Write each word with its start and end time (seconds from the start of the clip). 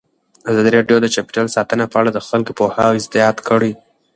ازادي 0.49 0.69
راډیو 0.77 0.97
د 1.01 1.07
چاپیریال 1.15 1.47
ساتنه 1.55 1.85
په 1.91 1.95
اړه 2.01 2.09
د 2.13 2.19
خلکو 2.27 2.51
پوهاوی 2.59 3.03
زیات 3.13 3.37
کړی. 3.47 3.71